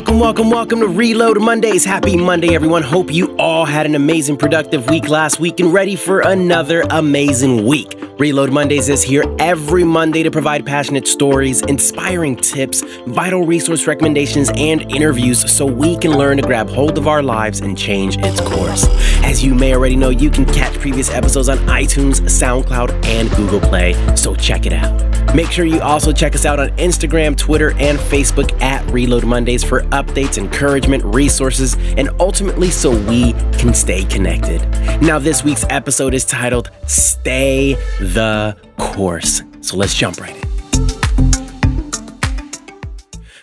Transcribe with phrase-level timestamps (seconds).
[0.00, 1.84] Welcome, welcome, welcome to Reload Mondays.
[1.84, 2.82] Happy Monday, everyone.
[2.82, 7.66] Hope you all had an amazing, productive week last week and ready for another amazing
[7.66, 7.99] week.
[8.20, 14.50] Reload Mondays is here every Monday to provide passionate stories, inspiring tips, vital resource recommendations,
[14.56, 18.38] and interviews so we can learn to grab hold of our lives and change its
[18.42, 18.86] course.
[19.24, 23.58] As you may already know, you can catch previous episodes on iTunes, SoundCloud, and Google
[23.58, 25.10] Play, so check it out.
[25.34, 29.62] Make sure you also check us out on Instagram, Twitter, and Facebook at Reload Mondays
[29.62, 34.60] for updates, encouragement, resources, and ultimately so we can stay connected.
[35.00, 37.76] Now, this week's episode is titled Stay
[38.14, 39.42] the Course.
[39.60, 40.50] So let's jump right in.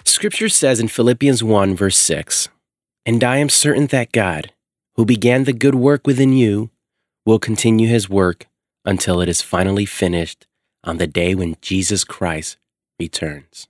[0.03, 2.49] Scripture says in Philippians 1, verse 6,
[3.05, 4.51] And I am certain that God,
[4.95, 6.71] who began the good work within you,
[7.25, 8.47] will continue his work
[8.83, 10.47] until it is finally finished
[10.83, 12.57] on the day when Jesus Christ
[12.99, 13.67] returns.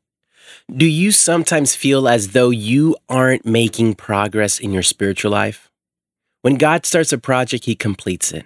[0.73, 5.69] Do you sometimes feel as though you aren't making progress in your spiritual life?
[6.41, 8.45] When God starts a project, He completes it.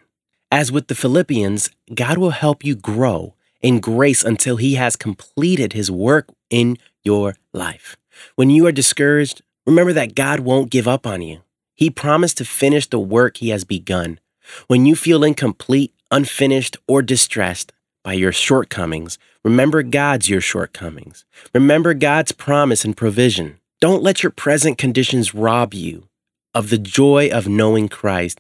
[0.51, 5.73] As with the Philippians, God will help you grow in grace until He has completed
[5.73, 7.95] His work in your life.
[8.35, 11.39] When you are discouraged, remember that God won't give up on you.
[11.73, 14.19] He promised to finish the work He has begun.
[14.67, 17.71] When you feel incomplete, unfinished, or distressed,
[18.03, 19.17] by your shortcomings.
[19.43, 21.25] Remember God's your shortcomings.
[21.53, 23.59] Remember God's promise and provision.
[23.79, 26.07] Don't let your present conditions rob you
[26.53, 28.39] of the joy of knowing Christ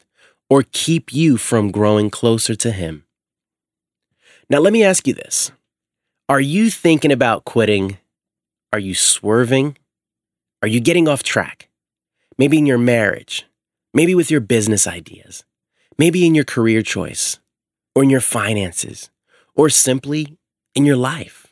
[0.51, 3.05] or keep you from growing closer to Him.
[4.49, 5.51] Now, let me ask you this
[6.27, 7.97] Are you thinking about quitting?
[8.73, 9.77] Are you swerving?
[10.61, 11.69] Are you getting off track?
[12.37, 13.47] Maybe in your marriage,
[13.93, 15.45] maybe with your business ideas,
[15.97, 17.39] maybe in your career choice,
[17.95, 19.09] or in your finances,
[19.55, 20.37] or simply
[20.75, 21.47] in your life.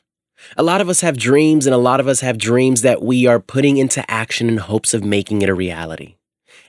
[0.58, 3.26] A lot of us have dreams, and a lot of us have dreams that we
[3.28, 6.16] are putting into action in hopes of making it a reality.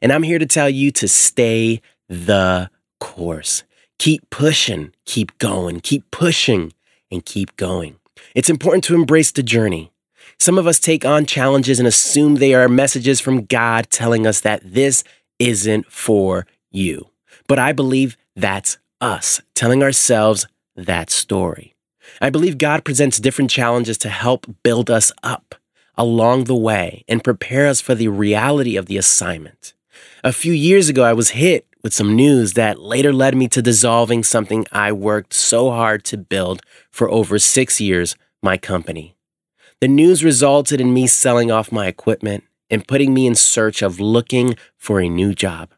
[0.01, 3.63] And I'm here to tell you to stay the course.
[3.99, 6.73] Keep pushing, keep going, keep pushing,
[7.11, 7.97] and keep going.
[8.35, 9.93] It's important to embrace the journey.
[10.39, 14.41] Some of us take on challenges and assume they are messages from God telling us
[14.41, 15.05] that this
[15.39, 17.09] isn't for you.
[17.47, 20.47] But I believe that's us telling ourselves
[20.77, 21.75] that story.
[22.21, 25.55] I believe God presents different challenges to help build us up
[25.97, 29.75] along the way and prepare us for the reality of the assignment.
[30.25, 33.63] A few years ago, I was hit with some news that later led me to
[33.63, 39.17] dissolving something I worked so hard to build for over six years my company.
[39.81, 43.99] The news resulted in me selling off my equipment and putting me in search of
[43.99, 45.71] looking for a new job.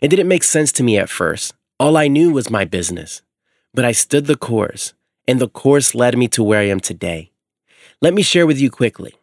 [0.00, 1.54] It didn't make sense to me at first.
[1.80, 3.22] All I knew was my business.
[3.72, 4.94] But I stood the course,
[5.26, 7.32] and the course led me to where I am today.
[8.00, 9.14] Let me share with you quickly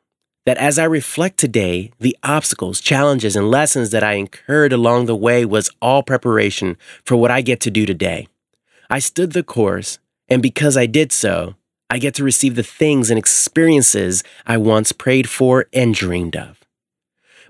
[0.51, 5.16] that as I reflect today, the obstacles, challenges, and lessons that I incurred along the
[5.16, 6.75] way was all preparation
[7.06, 8.28] for what I get to do today.
[8.89, 9.97] I stood the course,
[10.28, 11.56] and because I did so,
[11.89, 16.59] I get to receive the things and experiences I once prayed for and dreamed of.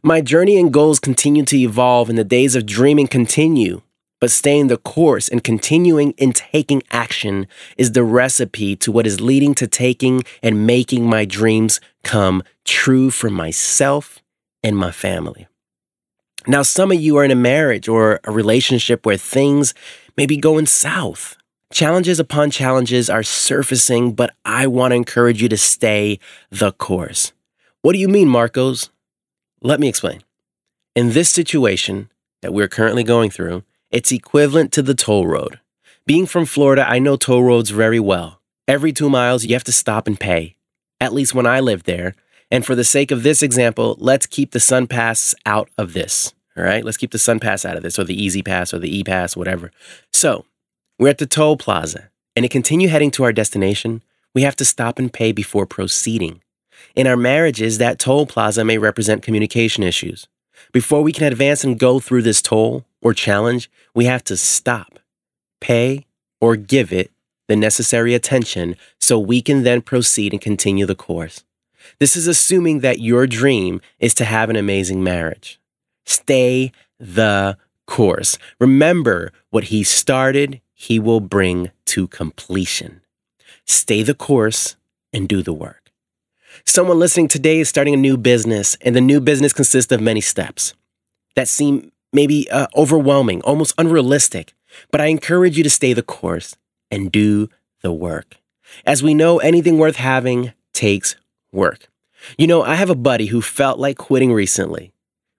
[0.03, 3.81] My journey and goals continue to evolve, and the days of dreaming continue
[4.21, 9.19] but staying the course and continuing in taking action is the recipe to what is
[9.19, 14.21] leading to taking and making my dreams come true for myself
[14.63, 15.47] and my family.
[16.47, 19.73] Now, some of you are in a marriage or a relationship where things
[20.17, 21.37] may be going south.
[21.71, 27.31] Challenges upon challenges are surfacing, but I want to encourage you to stay the course.
[27.81, 28.89] What do you mean, Marcos?
[29.61, 30.23] Let me explain.
[30.95, 32.09] In this situation
[32.41, 35.59] that we're currently going through, it's equivalent to the toll road.
[36.05, 38.41] Being from Florida, I know toll roads very well.
[38.67, 40.55] Every two miles, you have to stop and pay,
[40.99, 42.15] at least when I lived there.
[42.51, 46.33] And for the sake of this example, let's keep the SunPass out of this.
[46.57, 49.03] All right, let's keep the SunPass out of this, or the E-ZPass, or the E
[49.05, 49.71] Pass, whatever.
[50.11, 50.45] So,
[50.99, 54.03] we're at the toll plaza, and to continue heading to our destination,
[54.35, 56.41] we have to stop and pay before proceeding.
[56.93, 60.27] In our marriages, that toll plaza may represent communication issues.
[60.73, 64.99] Before we can advance and go through this toll or challenge, we have to stop,
[65.61, 66.05] pay,
[66.41, 67.11] or give it
[67.47, 71.43] the necessary attention so we can then proceed and continue the course.
[71.99, 75.59] This is assuming that your dream is to have an amazing marriage.
[76.05, 77.57] Stay the
[77.87, 78.37] course.
[78.59, 83.01] Remember what he started, he will bring to completion.
[83.65, 84.75] Stay the course
[85.13, 85.91] and do the work.
[86.65, 90.21] Someone listening today is starting a new business, and the new business consists of many
[90.21, 90.73] steps
[91.35, 94.53] that seem maybe uh, overwhelming, almost unrealistic.
[94.91, 96.55] But I encourage you to stay the course
[96.89, 97.49] and do
[97.81, 98.37] the work.
[98.85, 101.15] As we know, anything worth having takes
[101.51, 101.87] work.
[102.37, 104.93] You know, I have a buddy who felt like quitting recently,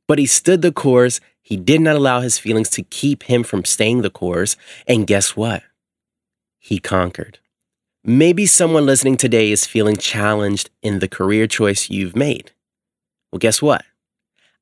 [0.09, 1.21] but he stood the course.
[1.43, 4.57] He did not allow his feelings to keep him from staying the course.
[4.87, 5.63] And guess what?
[6.59, 7.39] He conquered.
[8.05, 12.51] Maybe someone listening today is feeling challenged in the career choice you've made.
[13.31, 13.85] Well, guess what?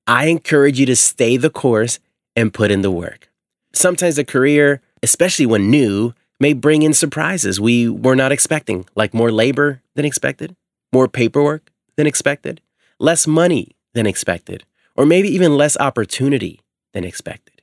[0.06, 1.98] I encourage you to stay the course
[2.36, 3.30] and put in the work.
[3.72, 9.14] Sometimes a career, especially when new, may bring in surprises we were not expecting, like
[9.14, 10.56] more labor than expected,
[10.92, 12.60] more paperwork than expected,
[12.98, 14.64] less money than expected,
[14.96, 16.60] or maybe even less opportunity
[16.92, 17.62] than expected.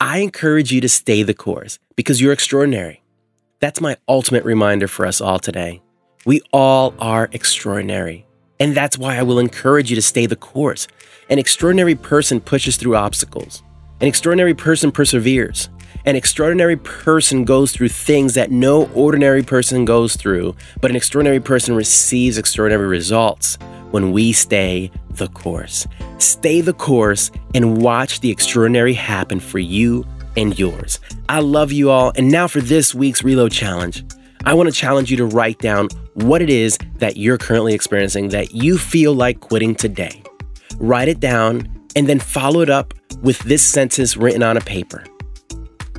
[0.00, 3.02] I encourage you to stay the course because you're extraordinary.
[3.60, 5.82] That's my ultimate reminder for us all today.
[6.24, 8.26] We all are extraordinary.
[8.58, 10.88] And that's why I will encourage you to stay the course.
[11.28, 13.62] An extraordinary person pushes through obstacles.
[14.00, 15.68] An extraordinary person perseveres.
[16.06, 21.40] An extraordinary person goes through things that no ordinary person goes through, but an extraordinary
[21.40, 23.58] person receives extraordinary results
[23.90, 25.84] when we stay the course.
[26.18, 30.06] Stay the course and watch the extraordinary happen for you
[30.36, 31.00] and yours.
[31.28, 32.12] I love you all.
[32.14, 34.04] And now for this week's Reload Challenge.
[34.44, 38.28] I want to challenge you to write down what it is that you're currently experiencing
[38.28, 40.22] that you feel like quitting today.
[40.76, 45.02] Write it down and then follow it up with this sentence written on a paper.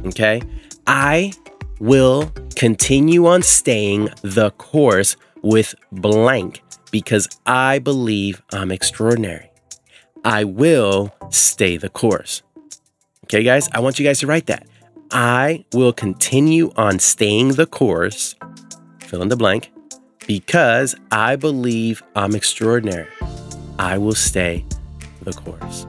[0.05, 0.41] Okay?
[0.85, 1.33] I
[1.79, 9.51] will continue on staying the course with blank because I believe I'm extraordinary.
[10.23, 12.41] I will stay the course.
[13.25, 14.67] Okay, guys, I want you guys to write that.
[15.11, 18.35] I will continue on staying the course,
[18.99, 19.71] fill in the blank,
[20.25, 23.07] because I believe I'm extraordinary.
[23.79, 24.65] I will stay
[25.21, 25.85] the course.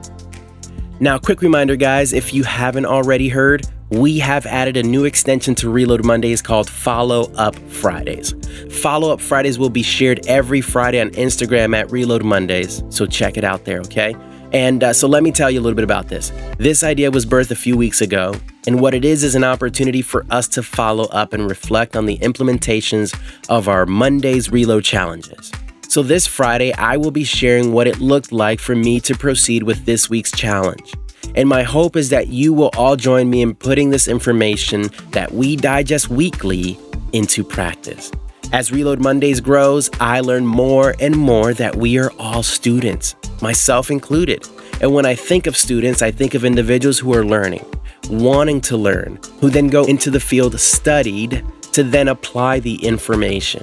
[0.99, 5.55] Now, quick reminder, guys, if you haven't already heard, we have added a new extension
[5.55, 8.35] to Reload Mondays called Follow Up Fridays.
[8.81, 13.35] Follow Up Fridays will be shared every Friday on Instagram at Reload Mondays, so check
[13.35, 14.15] it out there, okay?
[14.51, 16.31] And uh, so let me tell you a little bit about this.
[16.57, 18.33] This idea was birthed a few weeks ago,
[18.67, 22.05] and what it is is an opportunity for us to follow up and reflect on
[22.05, 23.19] the implementations
[23.49, 25.51] of our Mondays Reload challenges.
[25.87, 29.63] So this Friday, I will be sharing what it looked like for me to proceed
[29.63, 30.93] with this week's challenge.
[31.39, 35.31] And my hope is that you will all join me in putting this information that
[35.31, 36.77] we digest weekly
[37.13, 38.11] into practice.
[38.51, 43.89] As Reload Mondays grows, I learn more and more that we are all students, myself
[43.89, 44.45] included.
[44.81, 47.65] And when I think of students, I think of individuals who are learning,
[48.09, 53.61] wanting to learn, who then go into the field studied to then apply the information,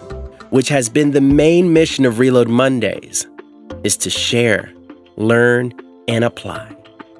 [0.48, 3.26] which has been the main mission of Reload Mondays,
[3.84, 4.72] is to share,
[5.18, 5.74] learn,
[6.08, 6.74] and apply,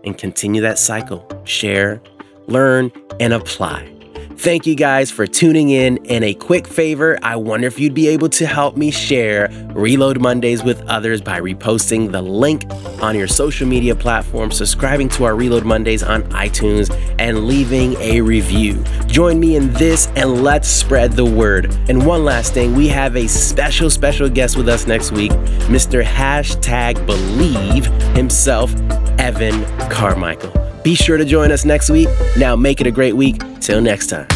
[0.07, 1.27] and continue that cycle.
[1.45, 2.01] Share,
[2.47, 3.93] learn, and apply.
[4.39, 5.99] Thank you guys for tuning in.
[6.07, 10.21] And a quick favor I wonder if you'd be able to help me share Reload
[10.21, 12.65] Mondays with others by reposting the link
[13.03, 18.21] on your social media platform, subscribing to our Reload Mondays on iTunes, and leaving a
[18.21, 18.83] review.
[19.07, 21.75] Join me in this and let's spread the word.
[21.89, 25.33] And one last thing we have a special, special guest with us next week,
[25.69, 26.05] Mr.
[26.05, 28.71] Hashtag Believe himself,
[29.19, 30.53] Evan Carmichael.
[30.83, 32.09] Be sure to join us next week.
[32.37, 33.41] Now, make it a great week.
[33.61, 34.36] Till next time.